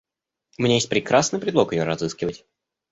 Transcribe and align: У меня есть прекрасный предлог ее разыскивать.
У 0.57 0.63
меня 0.63 0.73
есть 0.73 0.89
прекрасный 0.89 1.39
предлог 1.39 1.73
ее 1.73 1.83
разыскивать. 1.83 2.43